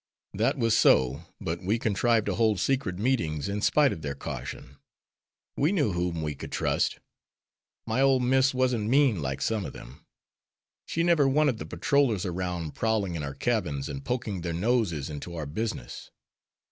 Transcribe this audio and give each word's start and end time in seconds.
"That 0.33 0.57
was 0.57 0.75
so. 0.75 1.25
But 1.39 1.61
we 1.61 1.77
contrived 1.77 2.25
to 2.25 2.33
hold 2.33 2.59
secret 2.59 2.97
meetings 2.97 3.47
in 3.47 3.61
spite 3.61 3.93
of 3.93 4.01
their 4.01 4.15
caution. 4.15 4.77
We 5.55 5.71
knew 5.71 5.91
whom 5.91 6.23
we 6.23 6.33
could 6.33 6.51
trust. 6.51 6.97
My 7.85 8.01
ole 8.01 8.19
Miss 8.19 8.51
wasn't 8.51 8.89
mean 8.89 9.21
like 9.21 9.43
some 9.43 9.63
of 9.63 9.73
them. 9.73 10.03
She 10.87 11.03
never 11.03 11.27
wanted 11.27 11.59
the 11.59 11.67
patrollers 11.67 12.25
around 12.25 12.73
prowling 12.73 13.13
in 13.13 13.21
our 13.21 13.35
cabins, 13.35 13.87
and 13.87 14.03
poking 14.03 14.41
their 14.41 14.53
noses 14.53 15.07
into 15.07 15.35
our 15.35 15.45
business. 15.45 16.09